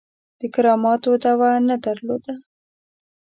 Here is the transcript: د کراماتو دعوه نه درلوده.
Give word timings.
د 0.39 0.41
کراماتو 0.53 1.11
دعوه 1.23 1.51
نه 1.67 1.75
درلوده. 1.85 2.33